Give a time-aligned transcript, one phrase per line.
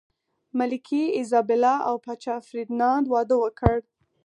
[0.57, 3.75] ملکې ایزابلا او پاچا فردیناند واده وکړ.